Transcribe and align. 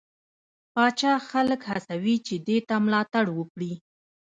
پاچا 0.73 1.13
خلک 1.29 1.61
هڅوي 1.71 2.15
چې 2.25 2.35
دې 2.47 2.57
ده 2.67 2.75
ملاتړ 2.85 3.25
وکړي. 3.37 3.73